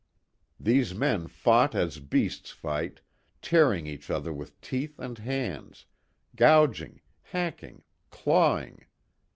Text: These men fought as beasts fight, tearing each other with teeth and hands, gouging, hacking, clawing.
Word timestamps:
These 0.59 0.95
men 0.95 1.27
fought 1.27 1.75
as 1.75 1.99
beasts 1.99 2.49
fight, 2.49 3.01
tearing 3.39 3.85
each 3.85 4.09
other 4.09 4.33
with 4.33 4.59
teeth 4.59 4.97
and 4.97 5.15
hands, 5.19 5.85
gouging, 6.35 7.01
hacking, 7.21 7.83
clawing. 8.09 8.85